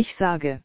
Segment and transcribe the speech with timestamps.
[0.00, 0.62] Ich sage,